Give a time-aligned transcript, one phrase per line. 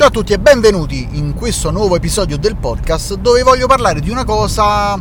[0.00, 4.08] Ciao a tutti e benvenuti in questo nuovo episodio del podcast dove voglio parlare di
[4.08, 4.98] una cosa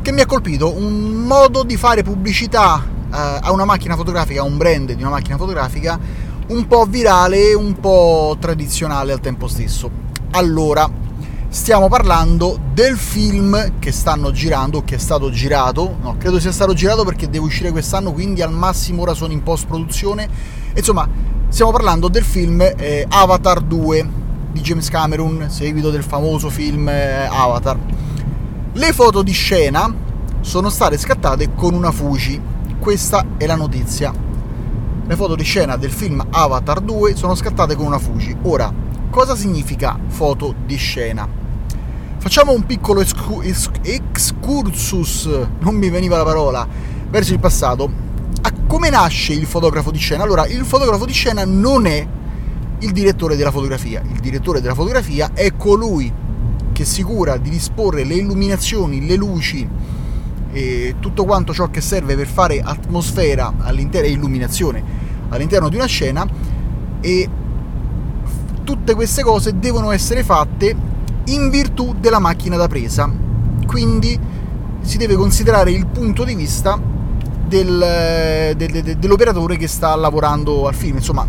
[0.00, 4.44] che mi ha colpito, un modo di fare pubblicità eh, a una macchina fotografica, a
[4.44, 6.00] un brand di una macchina fotografica
[6.46, 9.90] un po' virale un po' tradizionale al tempo stesso.
[10.30, 10.90] Allora,
[11.50, 16.72] stiamo parlando del film che stanno girando, che è stato girato, no, credo sia stato
[16.72, 20.26] girato perché deve uscire quest'anno, quindi al massimo ora sono in post produzione.
[20.74, 21.06] Insomma,
[21.50, 24.19] stiamo parlando del film eh, Avatar 2
[24.52, 27.78] di James Cameron, seguito del famoso film eh, Avatar.
[28.72, 29.92] Le foto di scena
[30.40, 32.40] sono state scattate con una Fuji,
[32.78, 34.12] questa è la notizia.
[35.06, 38.36] Le foto di scena del film Avatar 2 sono scattate con una Fuji.
[38.42, 38.72] Ora,
[39.10, 41.28] cosa significa foto di scena?
[42.18, 43.00] Facciamo un piccolo
[43.82, 45.28] excursus,
[45.58, 46.66] non mi veniva la parola,
[47.08, 48.08] verso il passato.
[48.42, 50.22] A come nasce il fotografo di scena?
[50.22, 52.06] Allora, il fotografo di scena non è
[52.80, 54.02] il direttore della fotografia.
[54.02, 56.12] Il direttore della fotografia è colui
[56.72, 59.68] che si cura di disporre le illuminazioni, le luci
[60.52, 64.82] e tutto quanto ciò che serve per fare atmosfera all'interno e illuminazione
[65.28, 66.26] all'interno di una scena
[67.00, 67.28] e
[68.64, 70.74] tutte queste cose devono essere fatte
[71.26, 73.10] in virtù della macchina da presa.
[73.66, 74.18] Quindi
[74.80, 76.80] si deve considerare il punto di vista
[77.46, 80.96] del, del, dell'operatore che sta lavorando al film.
[80.96, 81.26] Insomma,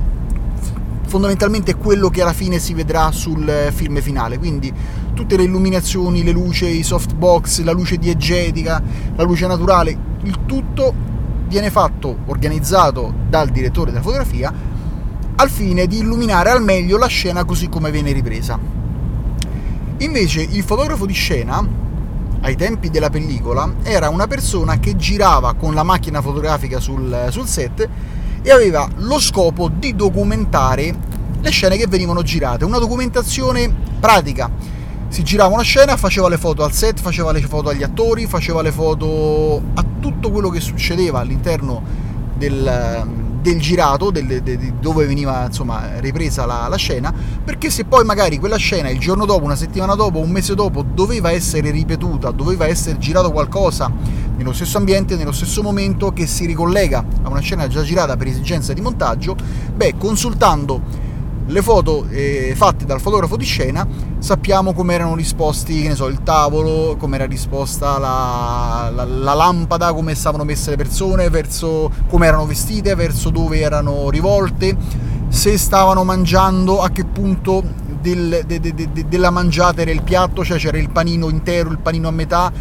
[1.12, 4.74] fondamentalmente quello che alla fine si vedrà sul film finale, quindi
[5.14, 8.82] tutte le illuminazioni, le luci, i softbox, la luce diegetica,
[9.14, 10.94] la luce naturale, il tutto
[11.50, 14.54] viene fatto, organizzato dal direttore della fotografia
[15.36, 18.58] al fine di illuminare al meglio la scena così come viene ripresa.
[19.98, 21.62] Invece il fotografo di scena,
[22.40, 27.48] ai tempi della pellicola, era una persona che girava con la macchina fotografica sul, sul
[27.48, 27.90] set
[28.42, 30.96] e aveva lo scopo di documentare
[31.40, 34.50] le scene che venivano girate, una documentazione pratica.
[35.08, 38.62] Si girava una scena, faceva le foto al set, faceva le foto agli attori, faceva
[38.62, 41.84] le foto a tutto quello che succedeva all'interno
[42.38, 43.06] del,
[43.42, 47.14] del girato, del, de, dove veniva insomma, ripresa la, la, scena,
[47.44, 50.82] perché se poi magari quella scena il giorno dopo, una settimana dopo, un mese dopo
[50.84, 53.92] doveva essere ripetuta, doveva essere girato qualcosa
[54.42, 58.28] nello stesso ambiente, nello stesso momento che si ricollega a una scena già girata per
[58.28, 59.36] esigenza di montaggio,
[59.76, 61.10] beh, consultando
[61.46, 63.86] le foto eh, fatte dal fotografo di scena
[64.20, 69.34] sappiamo come erano risposti, che ne so, il tavolo, come era risposta la, la, la,
[69.34, 71.30] lampada, come stavano messe le persone,
[72.08, 74.76] come erano vestite, verso dove erano rivolte,
[75.28, 77.64] se stavano mangiando, a che punto
[78.00, 81.80] del, de, de, de, della mangiata era il piatto, cioè c'era il panino intero, il
[81.80, 82.52] panino a metà,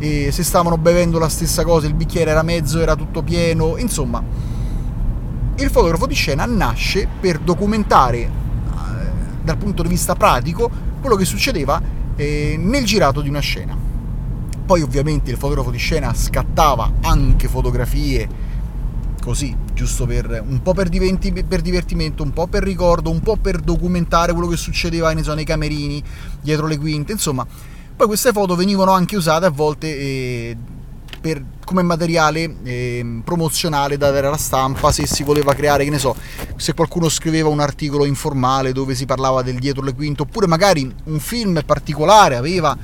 [0.00, 4.24] e se stavano bevendo la stessa cosa, il bicchiere era mezzo, era tutto pieno, insomma.
[5.56, 8.30] Il fotografo di scena nasce per documentare eh,
[9.42, 10.70] dal punto di vista pratico
[11.02, 11.80] quello che succedeva
[12.16, 13.76] eh, nel girato di una scena.
[14.64, 18.48] Poi ovviamente il fotografo di scena scattava anche fotografie
[19.22, 23.36] così, giusto per un po' per, diventi, per, divertimento, un po' per ricordo, un po'
[23.36, 26.02] per documentare quello che succedeva so, nei camerini,
[26.40, 27.46] dietro le quinte, insomma
[28.00, 30.56] poi queste foto venivano anche usate a volte eh,
[31.20, 35.98] per, come materiale eh, promozionale da dare alla stampa se si voleva creare, che ne
[35.98, 36.16] so,
[36.56, 40.90] se qualcuno scriveva un articolo informale dove si parlava del dietro le quinte, oppure magari
[41.04, 42.74] un film particolare aveva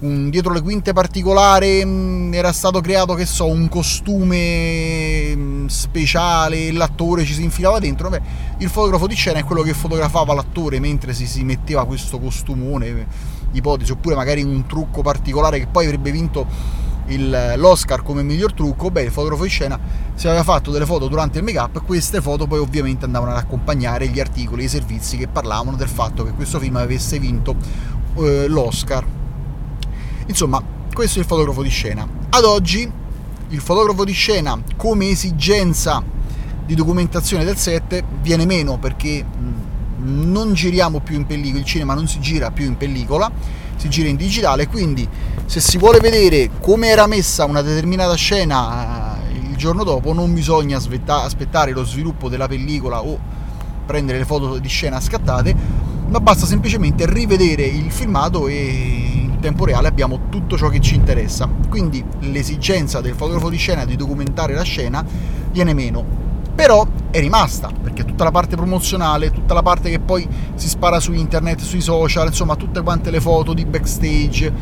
[0.00, 5.40] un dietro le quinte particolare, mh, mm, era stato creato, che so, un costume mh,
[5.40, 8.20] mm, speciale, l'attore ci si infilava dentro, beh,
[8.58, 13.33] il fotografo di scena è quello che fotografava l'attore mentre si, si metteva questo costumone
[13.56, 16.46] ipotesi, oppure magari un trucco particolare che poi avrebbe vinto
[17.06, 19.78] il, l'Oscar come miglior trucco, beh, il fotografo di scena
[20.14, 24.08] si aveva fatto delle foto durante il make-up, queste foto poi ovviamente andavano ad accompagnare
[24.08, 27.56] gli articoli, i servizi che parlavano del fatto che questo film avesse vinto
[28.16, 29.04] eh, l'Oscar.
[30.26, 30.62] Insomma,
[30.92, 32.06] questo è il fotografo di scena.
[32.30, 32.90] Ad oggi
[33.48, 36.02] il fotografo di scena come esigenza
[36.64, 39.24] di documentazione del set viene meno perché
[40.04, 43.30] non giriamo più in pellicola, il cinema non si gira più in pellicola,
[43.76, 45.08] si gira in digitale, quindi
[45.46, 50.32] se si vuole vedere come era messa una determinata scena eh, il giorno dopo non
[50.32, 53.18] bisogna aspettare lo sviluppo della pellicola o
[53.86, 55.54] prendere le foto di scena scattate,
[56.08, 60.94] ma basta semplicemente rivedere il filmato e in tempo reale abbiamo tutto ciò che ci
[60.94, 61.48] interessa.
[61.68, 65.04] Quindi l'esigenza del fotografo di scena di documentare la scena
[65.50, 66.24] viene meno
[66.54, 71.00] però è rimasta perché tutta la parte promozionale, tutta la parte che poi si spara
[71.00, 74.52] su internet, sui social, insomma tutte quante le foto di backstage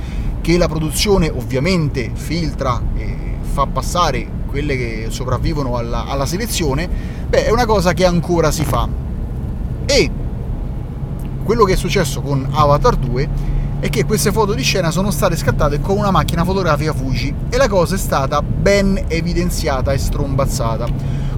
[0.41, 6.89] che la produzione ovviamente filtra e fa passare quelle che sopravvivono alla, alla selezione,
[7.29, 8.89] beh è una cosa che ancora si fa.
[9.87, 10.11] E
[11.43, 13.29] quello che è successo con Avatar 2
[13.81, 17.57] è che queste foto di scena sono state scattate con una macchina fotografica Fuji e
[17.57, 20.87] la cosa è stata ben evidenziata e strombazzata.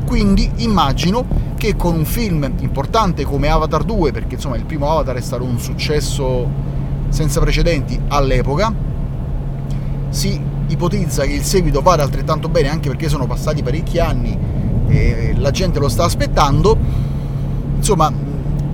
[0.06, 1.24] Quindi immagino
[1.56, 5.44] che con un film importante come Avatar 2, perché insomma il primo Avatar è stato
[5.44, 6.48] un successo
[7.08, 8.72] senza precedenti all'epoca,
[10.10, 14.36] si ipotizza che il seguito vada altrettanto bene anche perché sono passati parecchi anni
[14.88, 16.76] e la gente lo sta aspettando.
[17.76, 18.12] Insomma,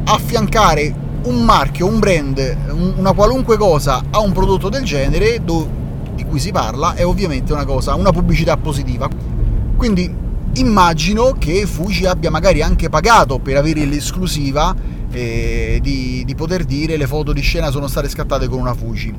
[0.05, 0.95] affiancare
[1.25, 2.57] un marchio, un brand,
[2.97, 7.65] una qualunque cosa a un prodotto del genere di cui si parla è ovviamente una
[7.65, 9.09] cosa, una pubblicità positiva.
[9.77, 14.75] Quindi immagino che Fuji abbia magari anche pagato per avere l'esclusiva
[15.11, 19.15] eh, di, di, poter dire le foto di scena sono state scattate con una Fuji.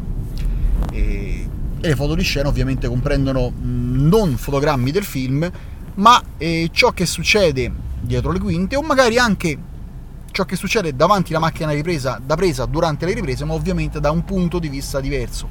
[0.91, 1.47] E,
[1.79, 5.49] e le foto di scena ovviamente comprendono non fotogrammi del film,
[5.95, 9.57] ma eh, ciò che succede dietro le quinte o magari anche
[10.31, 14.11] ciò che succede davanti alla macchina ripresa, da presa durante le riprese, ma ovviamente da
[14.11, 15.49] un punto di vista diverso.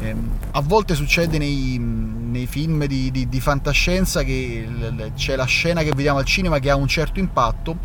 [0.00, 0.14] Eh,
[0.52, 4.66] a volte succede nei, nei film di, di, di, fantascienza che
[5.14, 7.76] c'è la scena che vediamo al cinema che ha un certo impatto,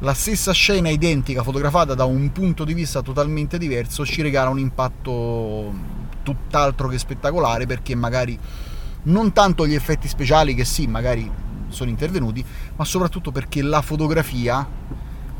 [0.00, 4.58] la stessa scena identica fotografata da un punto di vista totalmente diverso ci regala un
[4.58, 5.72] impatto
[6.22, 8.38] tutt'altro che spettacolare perché magari
[9.04, 11.30] non tanto gli effetti speciali che sì, magari
[11.68, 12.44] sono intervenuti,
[12.76, 14.66] ma soprattutto perché la fotografia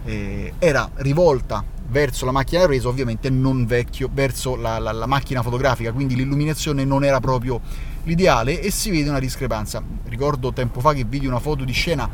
[0.05, 5.07] eh, era rivolta verso la macchina da presa, ovviamente non vecchio, verso la, la, la,
[5.07, 7.61] macchina fotografica, quindi l'illuminazione non era proprio
[8.05, 9.83] l'ideale e si vede una discrepanza.
[10.05, 12.09] Ricordo tempo fa che vidi una foto di scena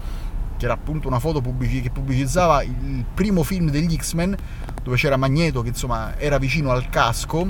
[0.56, 4.36] che era appunto una foto pubblici, che pubblicizzava il primo film degli X-Men
[4.82, 7.46] dove c'era Magneto che insomma era vicino al casco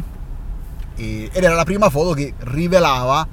[0.96, 3.26] e, ed era la prima foto che rivelava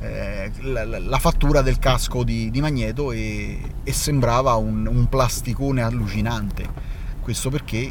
[0.00, 5.82] eh, la, la, fattura del casco di, di Magneto e, e sembrava un, un, plasticone
[5.82, 6.96] allucinante.
[7.20, 7.90] Questo perché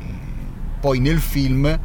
[0.80, 1.80] poi nel film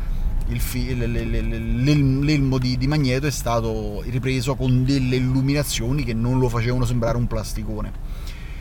[0.48, 6.48] il fi, l'elmo di, di, Magneto è stato ripreso con delle illuminazioni che non lo
[6.48, 7.90] facevano sembrare un plasticone.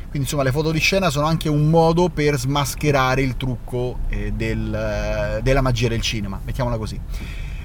[0.09, 4.33] Quindi insomma le foto di scena sono anche un modo per smascherare il trucco eh,
[4.33, 6.99] del, della magia del cinema, mettiamola così.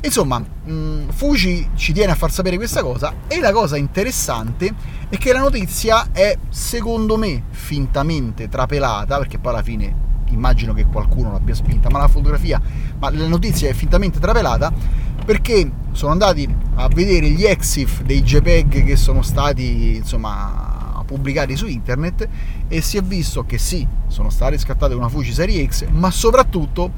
[0.03, 4.73] Insomma, mh, Fuji ci tiene a far sapere questa cosa e la cosa interessante
[5.09, 10.87] è che la notizia è, secondo me, fintamente trapelata, perché poi alla fine immagino che
[10.87, 12.61] qualcuno l'abbia spinta, ma la fotografia,
[12.99, 14.73] ma la notizia è fintamente trapelata
[15.25, 21.67] perché sono andati a vedere gli exif dei JPEG che sono stati, insomma, pubblicati su
[21.67, 22.29] internet
[22.69, 26.93] e si è visto che sì, sono state scattate una Fuji Serie X, ma soprattutto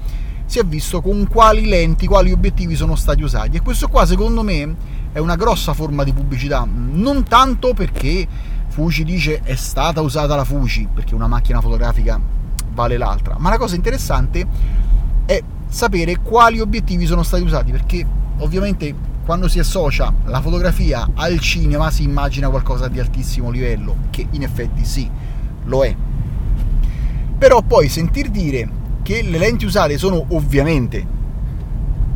[0.46, 3.58] si è visto con quali lenti, quali obiettivi sono stati usati.
[3.58, 4.74] E questo qua secondo me
[5.12, 8.26] è una grossa forma di pubblicità, non tanto perché
[8.68, 12.20] Fuji dice è stata usata la Fuji, perché una macchina fotografica
[12.78, 14.46] vale l'altra, ma la cosa interessante
[15.26, 18.06] è sapere quali obiettivi sono stati usati, perché
[18.38, 18.94] ovviamente
[19.24, 24.42] quando si associa la fotografia al cinema si immagina qualcosa di altissimo livello, che in
[24.42, 25.10] effetti sì,
[25.64, 25.94] lo è.
[27.36, 28.68] Però poi sentir dire
[29.02, 31.04] che le lenti usate sono ovviamente,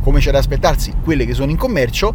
[0.01, 2.13] come c'è da aspettarsi, quelle che sono in commercio,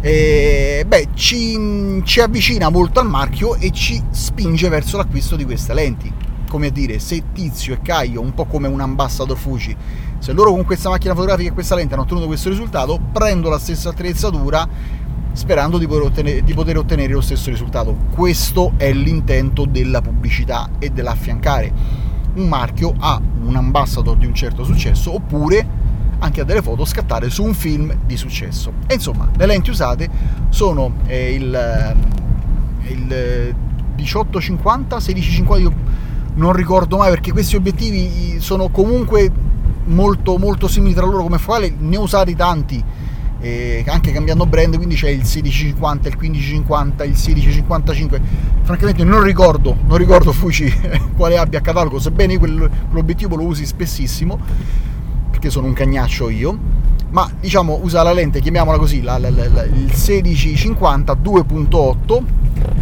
[0.00, 5.72] eh, beh, ci, ci avvicina molto al marchio e ci spinge verso l'acquisto di queste
[5.72, 6.27] lenti.
[6.48, 9.76] Come a dire, se Tizio e Caio, un po' come un ambassador Fuji,
[10.18, 13.58] se loro con questa macchina fotografica e questa lente hanno ottenuto questo risultato, prendo la
[13.58, 14.66] stessa attrezzatura
[15.32, 17.96] sperando di poter, ottenere, di poter ottenere lo stesso risultato.
[18.10, 21.72] Questo è l'intento della pubblicità e dell'affiancare
[22.34, 25.86] un marchio a un ambassador di un certo successo oppure
[26.20, 28.72] anche a delle foto scattate su un film di successo.
[28.86, 30.08] E insomma, le lenti usate
[30.48, 33.54] sono eh, il, eh, il
[33.94, 35.72] 1850, 1650, io
[36.38, 39.30] non ricordo mai perché questi obiettivi sono comunque
[39.86, 42.82] molto, molto simili tra loro come focale, ne ho usati tanti
[43.40, 48.20] eh, anche cambiando brand, quindi c'è il 1650, il 1550, il 1655.
[48.62, 50.72] Francamente non ricordo, non ricordo Fuji
[51.16, 54.38] quale abbia a catalogo, sebbene quell'obiettivo lo usi spessissimo,
[55.30, 59.64] perché sono un cagnaccio io ma diciamo usa la lente, chiamiamola così, la, la, la,
[59.64, 62.22] il 1650 2.8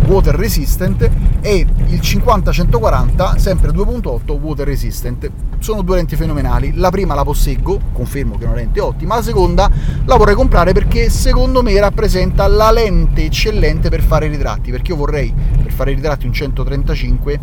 [0.07, 5.31] water resistant e il 50-140 sempre 2.8 water resistant.
[5.59, 6.73] Sono due lenti fenomenali.
[6.75, 9.17] La prima la posseggo confermo che è una lente ottima.
[9.17, 9.71] La seconda
[10.05, 14.97] la vorrei comprare perché secondo me rappresenta la lente eccellente per fare ritratti perché io
[14.97, 17.41] vorrei per fare ritratti un 135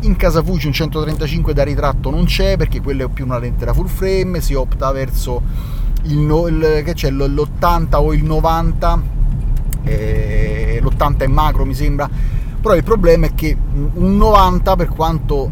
[0.00, 3.64] in casa Fuji un 135 da ritratto non c'è perché quella è più una lente
[3.64, 5.40] da full frame si opta verso
[6.04, 9.02] il, il, che c'è, l'80 o il 90
[9.84, 12.08] eh, l'80 è macro mi sembra.
[12.60, 13.56] Però il problema è che
[13.94, 15.50] un 90 per quanto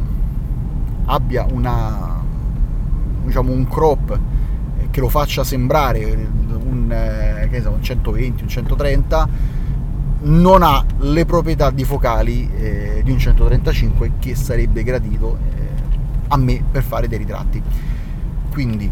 [1.07, 2.23] abbia una,
[3.25, 4.19] diciamo, un crop
[4.91, 6.29] che lo faccia sembrare
[6.71, 9.29] un, eh, so, un 120, un 130
[10.23, 15.69] non ha le proprietà di focali eh, di un 135 che sarebbe gradito eh,
[16.29, 17.63] a me per fare dei ritratti.
[18.51, 18.91] Quindi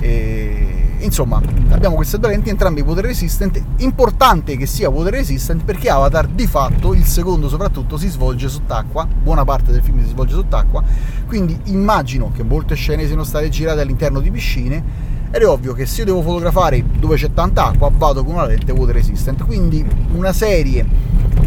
[0.00, 3.62] eh, insomma abbiamo queste due lenti entrambe water resistant.
[3.78, 9.06] Importante che sia water resistant perché Avatar di fatto il secondo soprattutto si svolge sott'acqua.
[9.06, 10.82] Buona parte del film si svolge sott'acqua.
[11.26, 15.12] Quindi immagino che molte scene siano state girate all'interno di piscine.
[15.30, 18.46] Ed è ovvio che se io devo fotografare dove c'è tanta acqua vado con una
[18.46, 19.44] lente water resistant.
[19.44, 20.86] Quindi una serie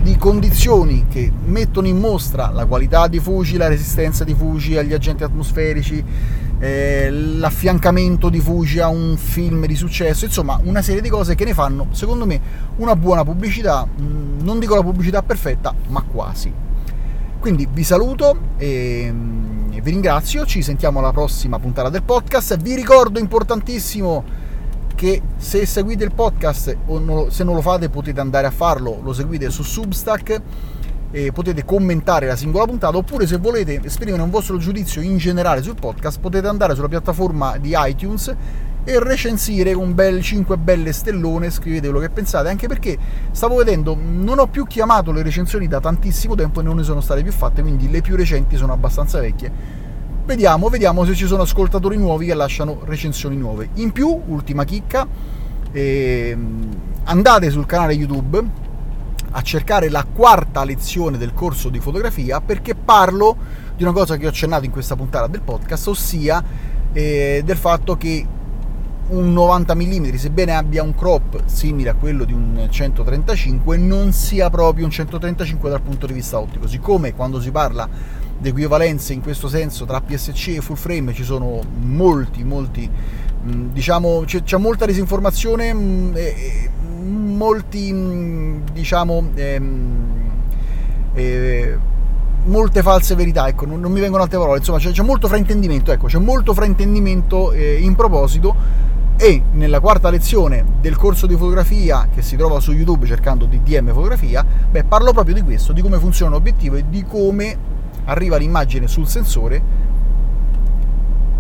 [0.02, 4.94] di condizioni che mettono in mostra la qualità di Fuji, la resistenza di Fuji agli
[4.94, 6.04] agenti atmosferici,
[6.60, 11.46] eh, l'affiancamento di Fuji a un film di successo, insomma una serie di cose che
[11.46, 12.40] ne fanno secondo me
[12.78, 16.52] una buona pubblicità, mm, non dico la pubblicità perfetta, ma quasi.
[17.40, 19.14] Quindi vi saluto e
[19.88, 22.58] vi ringrazio, ci sentiamo alla prossima puntata del podcast.
[22.58, 24.24] Vi ricordo importantissimo
[24.96, 29.14] che se seguite il podcast o se non lo fate potete andare a farlo, lo
[29.14, 30.42] seguite su Substack
[31.12, 35.62] e potete commentare la singola puntata oppure se volete esprimere un vostro giudizio in generale
[35.62, 38.36] sul podcast potete andare sulla piattaforma di iTunes
[38.84, 42.98] e recensire con bel 5 belle stellone, scrivete quello che pensate, anche perché
[43.32, 47.02] stavo vedendo, non ho più chiamato le recensioni da tantissimo tempo e non ne sono
[47.02, 49.52] state più fatte, quindi le più recenti sono abbastanza vecchie.
[50.26, 53.70] Vediamo, vediamo se ci sono ascoltatori nuovi che lasciano recensioni nuove.
[53.74, 55.06] In più, ultima chicca,
[55.74, 56.38] eh,
[57.04, 58.67] andate sul canale YouTube
[59.38, 63.38] a cercare la quarta lezione del corso di fotografia perché parlo
[63.76, 66.44] di una cosa che ho accennato in questa puntata del podcast, ossia
[66.92, 68.26] eh, del fatto che
[69.10, 74.50] un 90 mm, sebbene abbia un crop simile a quello di un 135, non sia
[74.50, 76.68] proprio un 135 dal punto di vista ottico.
[76.68, 77.88] Siccome quando si parla
[78.40, 83.70] di equivalenze in questo senso tra PSC e full frame ci sono molti, molti, mm,
[83.70, 86.70] diciamo, c'è, c'è molta disinformazione, mm, e,
[87.38, 90.32] molti, mm, diciamo, ehm,
[91.14, 91.78] eh,
[92.46, 95.92] molte false verità, ecco, non, non, mi vengono altre parole, insomma c'è, c'è molto fraintendimento,
[95.92, 98.86] ecco, c'è molto fraintendimento eh, in proposito.
[99.20, 103.92] E nella quarta lezione del corso di fotografia che si trova su YouTube cercando DDM
[103.92, 107.58] fotografia, beh, parlo proprio di questo, di come funziona l'obiettivo e di come
[108.06, 109.60] arriva l'immagine sul sensore,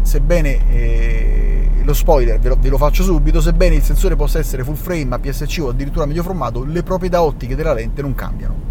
[0.01, 1.56] sebbene eh,
[1.87, 5.15] lo spoiler ve lo, ve lo, faccio subito, sebbene il sensore possa essere full frame,
[5.15, 8.65] APS-C o addirittura medio formato, le proprietà ottiche della lente non cambiano.